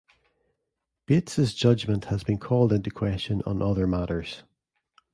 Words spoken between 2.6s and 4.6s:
into question on other matters.